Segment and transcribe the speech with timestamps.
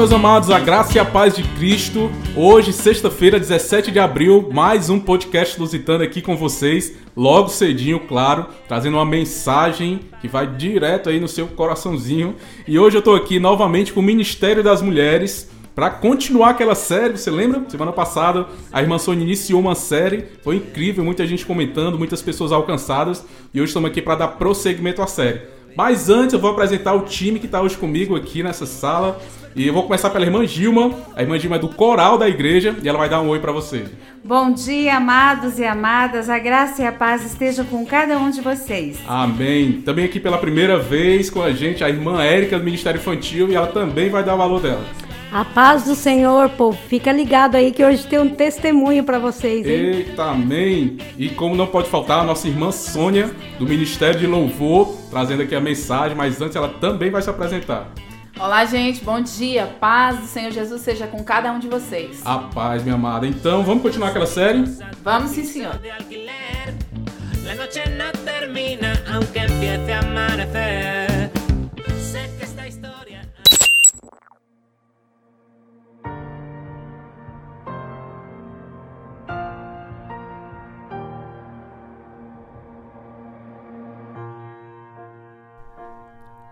[0.00, 2.10] meus amados, a graça e a paz de Cristo.
[2.34, 8.46] Hoje, sexta-feira, 17 de abril, mais um podcast lusitano aqui com vocês, logo cedinho, claro,
[8.66, 12.34] trazendo uma mensagem que vai direto aí no seu coraçãozinho.
[12.66, 17.18] E hoje eu tô aqui novamente com o Ministério das Mulheres para continuar aquela série.
[17.18, 17.62] Você lembra?
[17.68, 22.52] Semana passada a irmã Sônia iniciou uma série, foi incrível, muita gente comentando, muitas pessoas
[22.52, 23.22] alcançadas,
[23.52, 25.42] e hoje estamos aqui para dar prosseguimento à série.
[25.76, 29.20] Mas antes eu vou apresentar o time que está hoje comigo aqui nessa sala.
[29.54, 30.94] E eu vou começar pela irmã Gilma.
[31.16, 33.50] A irmã Gilma é do coral da igreja e ela vai dar um oi para
[33.50, 33.84] você.
[34.22, 36.30] Bom dia, amados e amadas.
[36.30, 38.98] A graça e a paz estejam com cada um de vocês.
[39.08, 39.82] Amém.
[39.82, 43.56] Também aqui pela primeira vez com a gente a irmã Érica do Ministério Infantil e
[43.56, 44.84] ela também vai dar o valor dela.
[45.32, 46.78] A paz do Senhor, povo.
[46.88, 49.72] Fica ligado aí que hoje tem um testemunho para vocês, hein?
[49.72, 50.98] Eita, amém.
[51.16, 55.54] E como não pode faltar, a nossa irmã Sônia, do Ministério de Louvor, trazendo aqui
[55.54, 57.92] a mensagem, mas antes ela também vai se apresentar.
[58.38, 59.66] Olá, gente, bom dia.
[59.66, 62.20] Paz do Senhor Jesus seja com cada um de vocês.
[62.24, 63.26] A paz, minha amada.
[63.26, 64.64] Então, vamos continuar aquela série?
[65.02, 65.78] Vamos sim, senhor.
[67.44, 71.19] La noche no termina, aunque empiece a amanecer.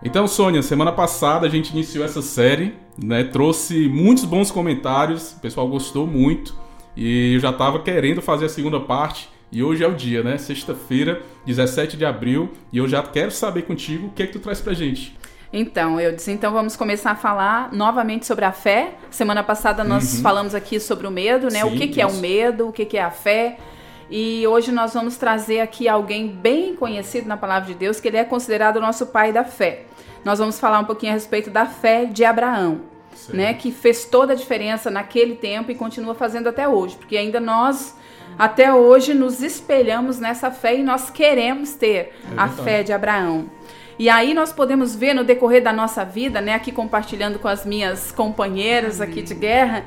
[0.03, 3.23] Então, Sônia, semana passada a gente iniciou essa série, né?
[3.23, 6.55] Trouxe muitos bons comentários, o pessoal gostou muito
[6.95, 9.29] e eu já estava querendo fazer a segunda parte.
[9.51, 10.37] E hoje é o dia, né?
[10.37, 14.39] Sexta-feira, 17 de abril, e eu já quero saber contigo o que é que tu
[14.39, 15.17] traz pra gente.
[15.51, 18.93] Então, eu disse, então vamos começar a falar novamente sobre a fé.
[19.09, 20.21] Semana passada nós Uhum.
[20.21, 21.65] falamos aqui sobre o medo, né?
[21.65, 23.57] o Sim, que, que é o medo, o que, que é a fé.
[24.09, 28.17] E hoje nós vamos trazer aqui alguém bem conhecido na palavra de Deus, que ele
[28.17, 29.83] é considerado o nosso pai da fé.
[30.25, 32.81] Nós vamos falar um pouquinho a respeito da fé de Abraão,
[33.13, 33.37] Certo.
[33.37, 33.53] né?
[33.53, 37.95] Que fez toda a diferença naquele tempo e continua fazendo até hoje, porque ainda nós
[38.37, 42.63] até hoje nos espelhamos nessa fé e nós queremos ter a verdade.
[42.63, 43.49] fé de Abraão.
[43.97, 47.65] E aí nós podemos ver no decorrer da nossa vida, né, aqui compartilhando com as
[47.65, 49.83] minhas companheiras aqui de guerra,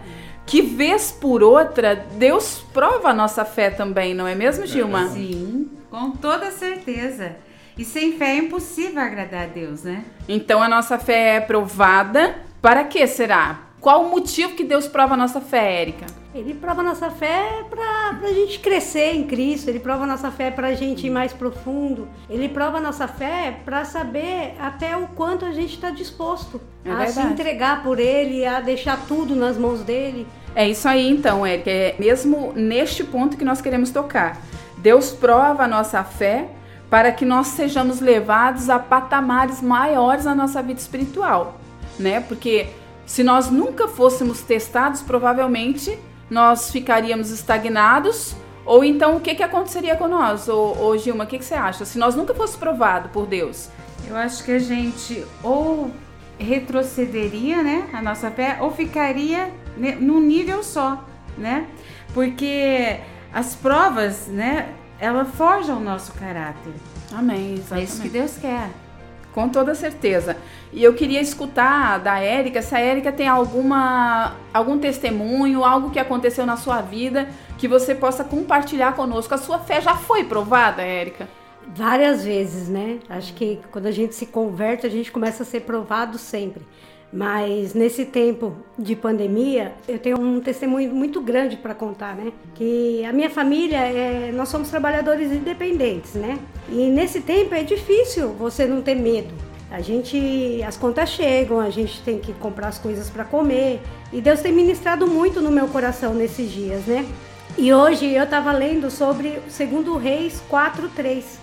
[0.47, 5.09] que vez por outra Deus prova a nossa fé também, não é mesmo, Gilma?
[5.09, 7.37] Sim, com toda certeza.
[7.77, 10.05] E sem fé é impossível agradar a Deus, né?
[10.29, 12.37] Então a nossa fé é provada.
[12.61, 13.61] Para que será?
[13.81, 16.07] Qual o motivo que Deus prova a nossa fé, Érica?
[16.35, 20.69] Ele prova nossa fé para a gente crescer em Cristo, ele prova nossa fé para
[20.69, 25.53] a gente ir mais profundo, ele prova nossa fé para saber até o quanto a
[25.53, 27.33] gente está disposto É a se verdade.
[27.35, 30.27] entregar por ele, a deixar tudo nas mãos dele.
[30.55, 31.71] É isso aí então, Érica.
[31.71, 34.39] É mesmo neste ponto que nós queremos tocar.
[34.79, 36.49] Deus prova a nossa fé
[36.89, 41.59] para que nós sejamos levados a patamares maiores na nossa vida espiritual,
[41.99, 42.21] né?
[42.21, 42.69] Porque
[43.05, 45.99] se nós nunca fôssemos testados, provavelmente
[46.33, 48.35] nós ficaríamos estagnados.
[48.65, 50.49] Ou então, o que, que aconteceria com nós?
[50.49, 51.85] Ô, ô Gilma, o que, que você acha?
[51.85, 53.69] Se nós nunca fosse provado por Deus,
[54.09, 55.91] Eu acho que a gente ou
[56.39, 59.49] retrocederia, né, a nossa fé, ou ficaria
[60.01, 61.05] num nível só,
[61.39, 61.67] né?
[62.13, 62.99] Porque
[63.33, 66.73] as provas, né, ela forjam o nosso caráter.
[67.71, 67.81] amém.
[67.81, 68.71] É isso que Deus quer.
[69.33, 70.37] Com toda certeza.
[70.73, 75.99] E eu queria escutar da Érica, se a Érica tem alguma algum testemunho, algo que
[75.99, 77.29] aconteceu na sua vida
[77.59, 79.35] que você possa compartilhar conosco.
[79.35, 81.29] A sua fé já foi provada, Érica?
[81.75, 82.99] Várias vezes, né?
[83.09, 86.63] Acho que quando a gente se converte, a gente começa a ser provado sempre.
[87.13, 92.33] Mas nesse tempo de pandemia, eu tenho um testemunho muito grande para contar, né?
[92.55, 96.39] Que a minha família, é, nós somos trabalhadores independentes, né?
[96.71, 99.35] E nesse tempo é difícil você não ter medo.
[99.71, 103.81] A gente, as contas chegam, a gente tem que comprar as coisas para comer.
[104.11, 107.07] E Deus tem ministrado muito no meu coração nesses dias, né?
[107.59, 111.39] E hoje eu estava lendo sobre 2 Reis 4:3,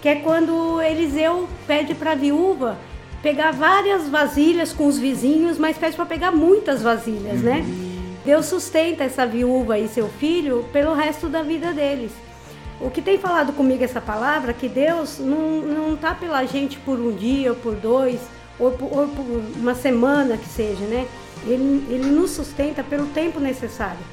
[0.00, 2.78] que é quando Eliseu pede para a viúva
[3.24, 7.64] pegar várias vasilhas com os vizinhos, mas pede para pegar muitas vasilhas, né?
[8.22, 12.12] Deus sustenta essa viúva e seu filho pelo resto da vida deles.
[12.78, 17.00] O que tem falado comigo essa palavra que Deus não, não tá pela gente por
[17.00, 18.20] um dia ou por dois
[18.58, 19.24] ou por, ou por
[19.56, 21.08] uma semana que seja, né?
[21.46, 24.04] Ele, ele nos sustenta pelo tempo necessário.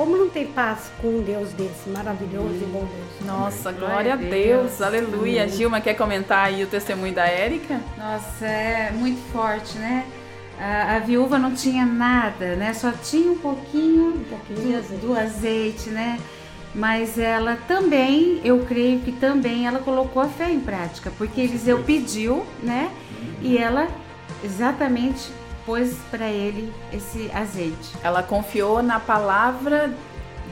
[0.00, 3.26] Como não tem paz com um Deus desse maravilhoso e bom Deus?
[3.26, 4.30] Nossa, Glória glória, a a Deus,
[4.70, 4.80] Deus.
[4.80, 5.46] aleluia.
[5.46, 7.78] Gilma, quer comentar aí o testemunho da Érica?
[7.98, 10.06] Nossa, é muito forte, né?
[10.58, 12.72] A, a viúva não tinha nada, né?
[12.72, 15.04] Só tinha um pouquinho, Um pouquinho do, azeite.
[15.06, 16.18] do azeite, né?
[16.74, 21.82] Mas ela também, eu creio que também ela colocou a fé em prática, porque Eliseu
[21.82, 22.90] pediu, né?
[23.42, 23.86] E ela
[24.42, 25.30] exatamente
[25.64, 27.94] pôs para ele esse azeite.
[28.02, 29.92] Ela confiou na palavra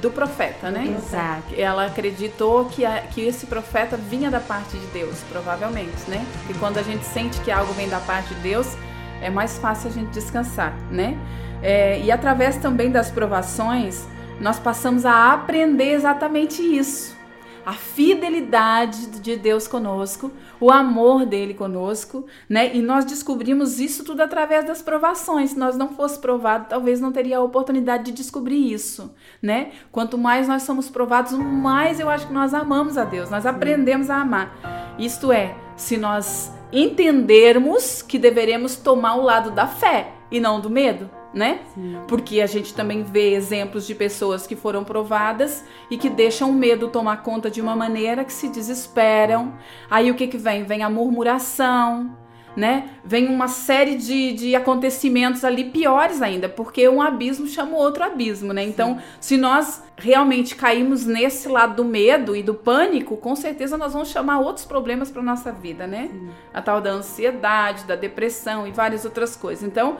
[0.01, 0.95] do profeta, né?
[0.97, 1.55] Exato.
[1.57, 6.25] Ela acreditou que, a, que esse profeta vinha da parte de Deus, provavelmente, né?
[6.49, 8.77] E quando a gente sente que algo vem da parte de Deus,
[9.21, 11.19] é mais fácil a gente descansar, né?
[11.61, 14.07] É, e através também das provações,
[14.41, 17.18] nós passamos a aprender exatamente isso
[17.65, 22.75] a fidelidade de Deus conosco, o amor dele conosco, né?
[22.75, 25.51] E nós descobrimos isso tudo através das provações.
[25.51, 29.73] Se nós não fosse provado, talvez não teria a oportunidade de descobrir isso, né?
[29.93, 34.11] Quanto mais nós somos provados, mais eu acho que nós amamos a Deus, nós aprendemos
[34.11, 34.97] a amar.
[34.99, 40.69] Isto é, se nós entendermos que deveremos tomar o lado da fé e não do
[40.69, 41.61] medo né?
[41.75, 41.99] Sim.
[42.07, 46.55] Porque a gente também vê exemplos de pessoas que foram provadas e que deixam o
[46.55, 49.55] medo tomar conta de uma maneira que se desesperam.
[49.91, 50.65] Aí o que que vem?
[50.65, 52.17] Vem a murmuração,
[52.57, 52.91] né?
[53.05, 58.53] Vem uma série de, de acontecimentos ali piores ainda, porque um abismo chama outro abismo,
[58.53, 58.65] né?
[58.65, 63.93] Então, se nós realmente caímos nesse lado do medo e do pânico, com certeza nós
[63.93, 66.09] vamos chamar outros problemas para nossa vida, né?
[66.11, 66.31] Sim.
[66.53, 69.63] A tal da ansiedade, da depressão e várias outras coisas.
[69.63, 69.99] Então,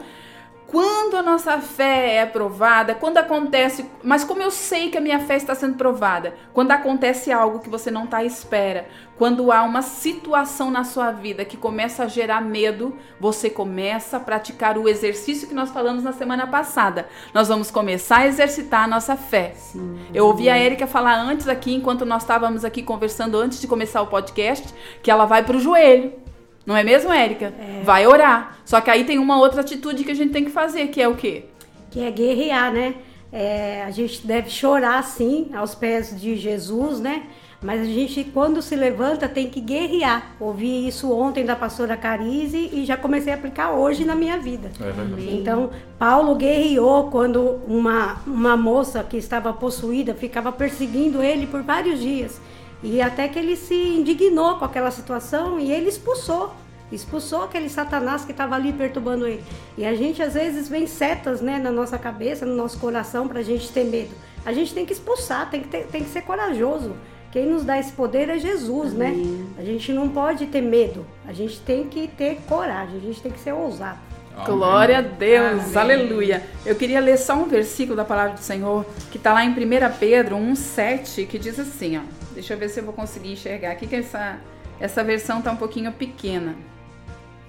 [0.71, 5.19] quando a nossa fé é provada, quando acontece, mas como eu sei que a minha
[5.19, 6.35] fé está sendo provada?
[6.53, 8.87] Quando acontece algo que você não está à espera,
[9.17, 14.19] quando há uma situação na sua vida que começa a gerar medo, você começa a
[14.19, 17.07] praticar o exercício que nós falamos na semana passada.
[17.33, 19.53] Nós vamos começar a exercitar a nossa fé.
[19.55, 19.97] Sim.
[20.13, 24.03] Eu ouvi a Erika falar antes aqui, enquanto nós estávamos aqui conversando antes de começar
[24.03, 24.71] o podcast,
[25.01, 26.28] que ela vai para o joelho.
[26.69, 27.51] Não é mesmo, Érica?
[27.59, 27.81] É.
[27.83, 28.59] Vai orar.
[28.63, 31.07] Só que aí tem uma outra atitude que a gente tem que fazer, que é
[31.07, 31.45] o quê?
[31.89, 32.93] Que é guerrear, né?
[33.33, 37.23] É, a gente deve chorar, sim, aos pés de Jesus, né?
[37.59, 40.35] Mas a gente, quando se levanta, tem que guerrear.
[40.39, 44.69] Ouvi isso ontem da pastora Carize e já comecei a aplicar hoje na minha vida.
[44.79, 51.63] É então, Paulo guerreou quando uma, uma moça que estava possuída ficava perseguindo ele por
[51.63, 52.39] vários dias.
[52.81, 56.53] E até que ele se indignou com aquela situação e ele expulsou.
[56.91, 59.43] Expulsou aquele satanás que estava ali perturbando ele.
[59.77, 63.39] E a gente às vezes vem setas né, na nossa cabeça, no nosso coração, para
[63.39, 64.11] a gente ter medo.
[64.45, 66.95] A gente tem que expulsar, tem que, ter, tem que ser corajoso.
[67.31, 69.09] Quem nos dá esse poder é Jesus, né?
[69.09, 69.25] Amém.
[69.25, 69.45] né?
[69.59, 73.31] A gente não pode ter medo, a gente tem que ter coragem, a gente tem
[73.31, 73.99] que ser ousado.
[74.35, 74.45] Amém.
[74.45, 75.77] Glória a Deus, Amém.
[75.77, 76.43] aleluia.
[76.65, 79.55] Eu queria ler só um versículo da palavra do Senhor, que está lá em 1
[79.99, 82.01] Pedro 1,7, que diz assim, ó.
[82.39, 84.39] Deixa eu ver se eu vou conseguir enxergar aqui, que essa,
[84.79, 86.55] essa versão está um pouquinho pequena.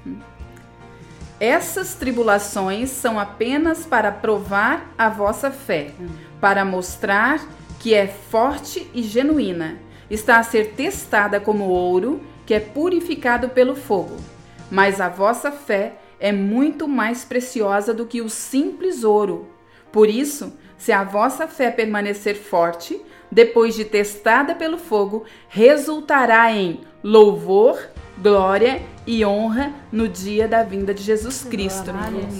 [0.05, 0.19] Hum.
[1.39, 5.93] Essas tribulações são apenas para provar a vossa fé,
[6.41, 7.41] para mostrar
[7.79, 9.79] que é forte e genuína.
[10.11, 14.17] Está a ser testada como ouro, que é purificado pelo fogo.
[14.73, 19.49] Mas a vossa fé é muito mais preciosa do que o simples ouro.
[19.93, 23.01] Por isso, se a vossa fé permanecer forte,
[23.31, 27.79] depois de testada pelo fogo, resultará em louvor,
[28.19, 31.91] glória e honra no dia da vinda de Jesus Cristo.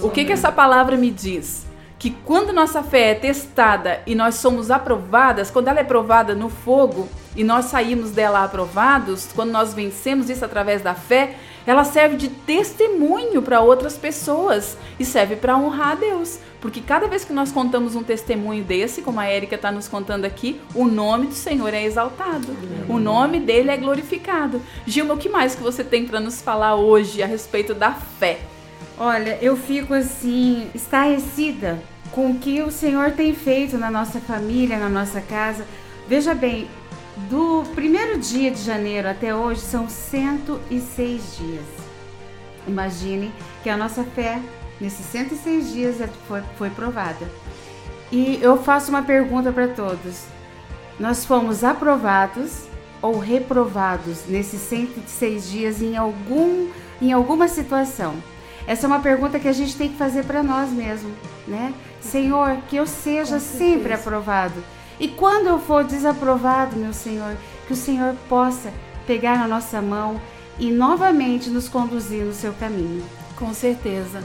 [0.03, 1.67] O que, que essa palavra me diz?
[1.99, 6.49] Que quando nossa fé é testada e nós somos aprovadas, quando ela é provada no
[6.49, 11.37] fogo e nós saímos dela aprovados, quando nós vencemos isso através da fé,
[11.71, 16.41] ela serve de testemunho para outras pessoas e serve para honrar a Deus.
[16.61, 20.25] Porque cada vez que nós contamos um testemunho desse, como a Érica está nos contando
[20.25, 22.49] aqui, o nome do Senhor é exaltado.
[22.89, 24.61] O nome dele é glorificado.
[24.85, 28.41] Gilma, o que mais que você tem para nos falar hoje a respeito da fé?
[28.99, 34.77] Olha, eu fico assim, estarrecida com o que o Senhor tem feito na nossa família,
[34.77, 35.65] na nossa casa.
[36.09, 36.67] Veja bem,
[37.29, 41.65] do primeiro dia de janeiro até hoje são 106 dias.
[42.67, 44.41] Imagine que a nossa fé
[44.81, 45.97] nesses 106 dias
[46.27, 47.31] foi, foi provada.
[48.11, 50.25] E eu faço uma pergunta para todos:
[50.99, 52.65] nós fomos aprovados
[53.03, 56.69] ou reprovados nesses 106 dias em, algum,
[57.01, 58.15] em alguma situação?
[58.67, 61.13] Essa é uma pergunta que a gente tem que fazer para nós mesmos,
[61.47, 61.75] né?
[62.01, 64.63] Senhor, que eu seja sempre aprovado.
[65.01, 67.35] E quando eu for desaprovado, meu Senhor,
[67.67, 68.71] que o Senhor possa
[69.07, 70.21] pegar na nossa mão
[70.59, 73.03] e novamente nos conduzir no seu caminho.
[73.35, 74.23] Com certeza.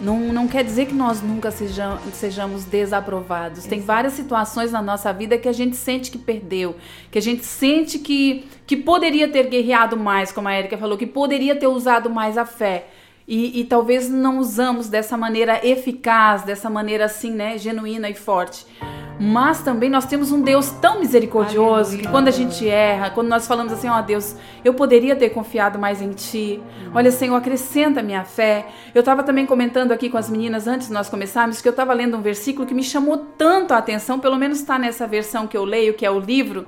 [0.00, 3.60] Não, não quer dizer que nós nunca sejam, sejamos desaprovados.
[3.60, 3.70] Exato.
[3.70, 6.76] Tem várias situações na nossa vida que a gente sente que perdeu,
[7.10, 11.06] que a gente sente que, que poderia ter guerreado mais, como a Erika falou, que
[11.06, 12.88] poderia ter usado mais a fé.
[13.28, 18.64] E, e, talvez não usamos dessa maneira eficaz, dessa maneira assim, né, genuína e forte.
[19.18, 22.02] Mas também nós temos um Deus tão misericordioso Aleluia.
[22.02, 25.78] que quando a gente erra, quando nós falamos assim, ó Deus, eu poderia ter confiado
[25.78, 26.60] mais em Ti.
[26.94, 28.66] Olha, Senhor, acrescenta minha fé.
[28.94, 31.94] Eu estava também comentando aqui com as meninas antes de nós começarmos que eu estava
[31.94, 35.56] lendo um versículo que me chamou tanto a atenção, pelo menos está nessa versão que
[35.56, 36.66] eu leio, que é o livro,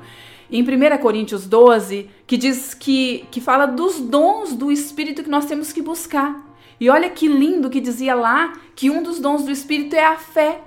[0.51, 5.45] em 1 Coríntios 12, que diz que, que fala dos dons do Espírito que nós
[5.45, 6.49] temos que buscar.
[6.81, 10.17] E olha que lindo que dizia lá que um dos dons do Espírito é a
[10.17, 10.63] fé.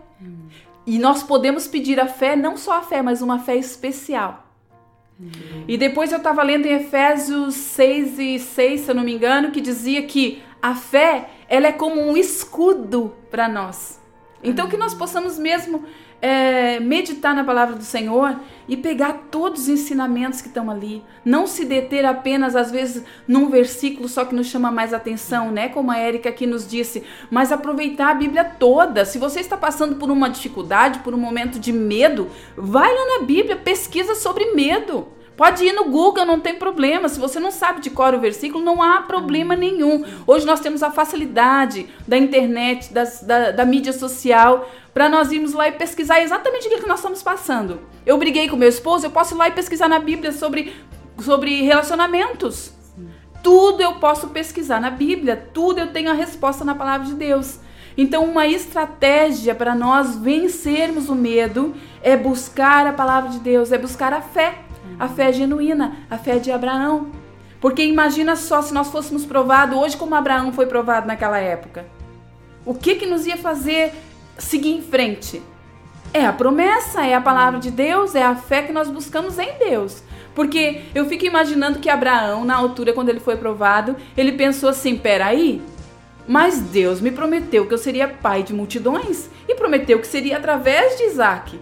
[0.86, 4.48] E nós podemos pedir a fé, não só a fé, mas uma fé especial.
[5.68, 9.52] E depois eu estava lendo em Efésios 6 e 6, se eu não me engano,
[9.52, 14.00] que dizia que a fé, ela é como um escudo para nós.
[14.44, 15.86] Então que nós possamos mesmo
[16.22, 21.04] é, meditar na palavra do Senhor e pegar todos os ensinamentos que estão ali.
[21.26, 25.70] Não se deter apenas, às vezes, num versículo só que nos chama mais atenção, né?
[25.70, 29.04] Como a Érica aqui nos disse, mas aproveitar a Bíblia toda.
[29.04, 33.26] Se você está passando por uma dificuldade, por um momento de medo, vai lá na
[33.26, 35.08] Bíblia, pesquisa sobre medo.
[35.36, 37.10] Pode ir no Google, não tem problema.
[37.10, 40.06] Se você não sabe de cor o versículo, não há problema nenhum.
[40.28, 45.54] Hoje nós temos a facilidade da internet, das, da, da mídia social, para nós irmos
[45.54, 47.80] lá e pesquisar exatamente o que nós estamos passando.
[48.06, 50.76] Eu briguei com meu esposo, eu posso ir lá e pesquisar na Bíblia sobre,
[51.20, 52.74] sobre relacionamentos.
[53.42, 57.60] Tudo eu posso pesquisar na Bíblia, tudo eu tenho a resposta na palavra de Deus.
[57.98, 63.78] Então, uma estratégia para nós vencermos o medo é buscar a palavra de Deus, é
[63.78, 64.60] buscar a fé,
[65.00, 67.12] a fé genuína, a fé de Abraão.
[67.60, 71.86] Porque imagina só se nós fôssemos provados hoje como Abraão foi provado naquela época.
[72.66, 73.94] O que que nos ia fazer
[74.38, 75.42] seguir em frente?
[76.14, 79.58] É a promessa, é a palavra de Deus, é a fé que nós buscamos em
[79.58, 80.04] Deus.
[80.36, 84.98] Porque eu fico imaginando que Abraão, na altura, quando ele foi provado, ele pensou assim:
[84.98, 85.62] peraí,
[86.28, 90.98] mas Deus me prometeu que eu seria pai de multidões e prometeu que seria através
[90.98, 91.60] de Isaac.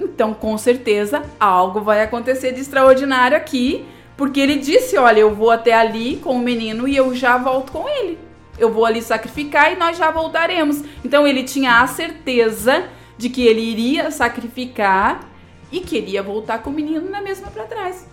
[0.00, 3.86] Então, com certeza, algo vai acontecer de extraordinário aqui,
[4.16, 7.72] porque ele disse: Olha, eu vou até ali com o menino e eu já volto
[7.72, 8.18] com ele.
[8.58, 10.82] Eu vou ali sacrificar e nós já voltaremos.
[11.04, 12.88] Então, ele tinha a certeza
[13.18, 15.28] de que ele iria sacrificar
[15.70, 18.06] e queria voltar com o menino na mesma para trás.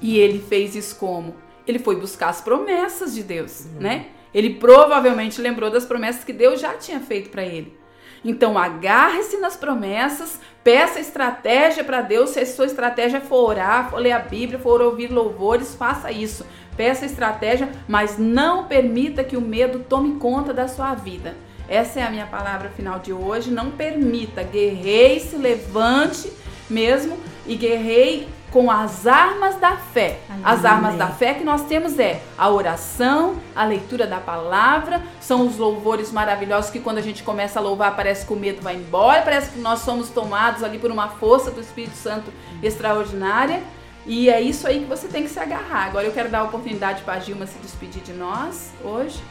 [0.00, 1.34] E ele fez isso como?
[1.66, 4.06] Ele foi buscar as promessas de Deus, né?
[4.32, 7.77] Ele provavelmente lembrou das promessas que Deus já tinha feito para ele.
[8.24, 12.30] Então, agarre-se nas promessas, peça estratégia para Deus.
[12.30, 16.44] Se a sua estratégia for orar, for ler a Bíblia, for ouvir louvores, faça isso.
[16.76, 21.34] Peça estratégia, mas não permita que o medo tome conta da sua vida.
[21.68, 23.50] Essa é a minha palavra final de hoje.
[23.50, 26.32] Não permita, guerreie, se levante
[26.68, 30.20] mesmo e guerreie com as armas da fé.
[30.42, 30.70] As Amém.
[30.70, 35.58] armas da fé que nós temos é a oração, a leitura da palavra, são os
[35.58, 39.22] louvores maravilhosos que quando a gente começa a louvar parece que o medo vai embora,
[39.22, 43.62] parece que nós somos tomados ali por uma força do Espírito Santo extraordinária.
[44.06, 45.86] E é isso aí que você tem que se agarrar.
[45.86, 49.22] Agora eu quero dar a oportunidade para a Gilma se despedir de nós hoje.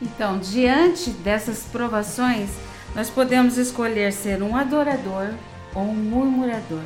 [0.00, 2.50] Então, diante dessas provações,
[2.94, 5.34] nós podemos escolher ser um adorador
[5.74, 6.82] ou um murmurador.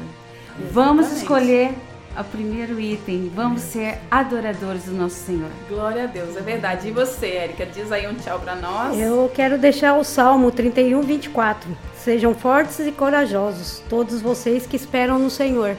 [0.73, 1.75] Vamos escolher
[2.19, 3.31] o primeiro item.
[3.35, 5.51] Vamos ser adoradores do nosso Senhor.
[5.69, 6.89] Glória a Deus, é verdade.
[6.89, 8.99] E você, Érica, diz aí um tchau para nós.
[8.99, 11.77] Eu quero deixar o Salmo 31, 24.
[11.97, 15.77] Sejam fortes e corajosos, todos vocês que esperam no Senhor.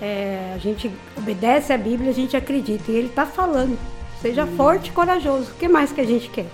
[0.00, 2.90] É, a gente obedece a Bíblia, a gente acredita.
[2.90, 3.78] E Ele está falando.
[4.20, 5.52] Seja forte e corajoso.
[5.52, 6.46] O que mais que a gente quer?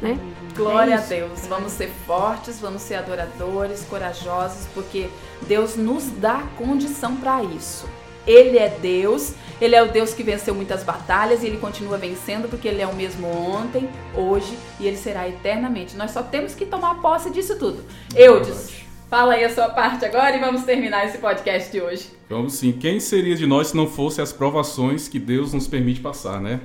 [0.00, 0.18] Né?
[0.56, 1.00] Glória É a.
[1.00, 1.46] Deus.
[1.46, 5.08] Vamos ser fortes, vamos ser adoradores, corajosos, porque
[5.46, 7.88] Deus nos dá condição para isso.
[8.26, 12.48] Ele é Deus, ele é o Deus que venceu muitas batalhas e ele continua vencendo
[12.48, 15.96] porque ele é o mesmo ontem, hoje e ele será eternamente.
[15.96, 17.84] Nós só temos que tomar posse disso tudo.
[18.16, 18.72] Eudes,
[19.08, 22.10] fala aí a sua parte agora e vamos terminar esse podcast de hoje.
[22.28, 22.72] Vamos sim.
[22.72, 26.60] Quem seria de nós se não fosse as provações que Deus nos permite passar, né?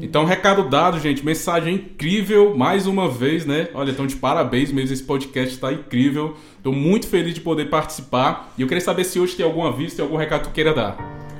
[0.00, 1.24] Então, recado dado, gente.
[1.24, 3.68] Mensagem incrível, mais uma vez, né?
[3.74, 4.92] Olha, então de parabéns mesmo.
[4.92, 6.36] Esse podcast está incrível.
[6.56, 8.52] Estou muito feliz de poder participar.
[8.56, 10.74] E eu queria saber se hoje tem alguma vista e algum recado que tu queira
[10.74, 10.96] dar.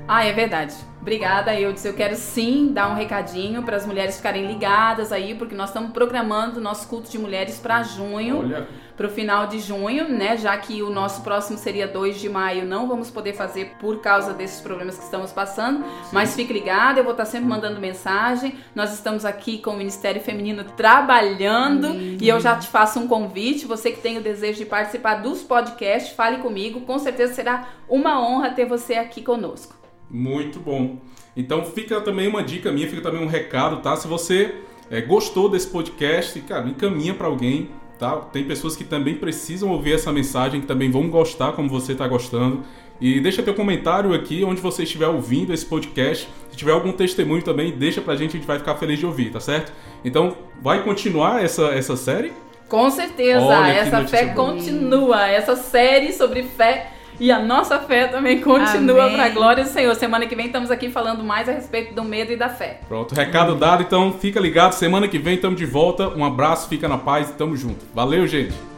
[0.09, 0.75] Ah, é verdade.
[1.07, 1.85] Obrigada, Eudes.
[1.85, 5.93] Eu quero sim dar um recadinho para as mulheres ficarem ligadas aí, porque nós estamos
[5.93, 8.67] programando o nosso culto de mulheres para junho.
[8.97, 10.37] Para o final de junho, né?
[10.37, 14.33] Já que o nosso próximo seria 2 de maio, não vamos poder fazer por causa
[14.33, 15.85] desses problemas que estamos passando.
[16.13, 18.57] Mas fique ligado, eu vou estar sempre mandando mensagem.
[18.75, 23.65] Nós estamos aqui com o Ministério Feminino trabalhando e eu já te faço um convite.
[23.65, 26.81] Você que tem o desejo de participar dos podcasts, fale comigo.
[26.81, 29.77] Com certeza será uma honra ter você aqui conosco.
[30.11, 30.99] Muito bom.
[31.37, 33.97] Então fica também uma dica minha, fica também um recado, tá?
[33.97, 34.55] Se você
[34.91, 38.17] é, gostou desse podcast, cara, encaminha para alguém, tá?
[38.17, 42.07] Tem pessoas que também precisam ouvir essa mensagem, que também vão gostar como você está
[42.07, 42.63] gostando.
[43.01, 46.29] E deixa teu comentário aqui onde você estiver ouvindo esse podcast.
[46.51, 49.31] Se tiver algum testemunho também, deixa pra gente, a gente vai ficar feliz de ouvir,
[49.31, 49.73] tá certo?
[50.03, 52.33] Então, vai continuar essa, essa série?
[52.69, 54.53] Com certeza, Olha essa fé boa.
[54.53, 55.29] continua.
[55.29, 59.16] Essa série sobre fé e a nossa fé também continua Amém.
[59.16, 59.94] para a glória do Senhor.
[59.94, 62.80] Semana que vem estamos aqui falando mais a respeito do medo e da fé.
[62.88, 64.73] Pronto, recado dado, então fica ligado.
[64.73, 66.08] Semana que vem estamos de volta.
[66.08, 67.85] Um abraço, fica na paz e tamo junto.
[67.94, 68.75] Valeu, gente!